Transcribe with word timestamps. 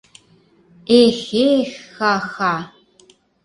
Эх-э-эх-ха-ха... 1.01 2.53